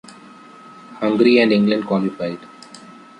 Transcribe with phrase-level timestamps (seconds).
[0.99, 2.39] Hungary and England qualified.